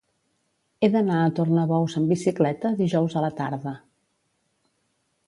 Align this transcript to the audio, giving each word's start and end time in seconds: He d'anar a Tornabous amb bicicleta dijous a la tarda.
He 0.79 0.87
d'anar 0.93 1.17
a 1.25 1.27
Tornabous 1.39 1.97
amb 2.01 2.13
bicicleta 2.13 2.71
dijous 2.79 3.19
a 3.21 3.23
la 3.27 3.31
tarda. 3.41 3.75